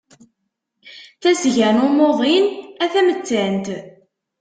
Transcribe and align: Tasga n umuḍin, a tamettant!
Tasga 1.21 1.69
n 1.75 1.79
umuḍin, 1.87 2.45
a 2.83 2.85
tamettant! 2.93 3.67